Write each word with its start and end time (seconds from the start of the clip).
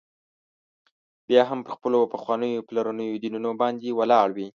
بیا 1.27 1.41
هم 1.49 1.59
پر 1.65 1.71
خپلو 1.75 1.99
پخوانیو 2.13 2.65
پلرنيو 2.67 3.19
دینونو 3.23 3.49
باندي 3.61 3.89
ولاړ 3.95 4.27
وي. 4.37 4.47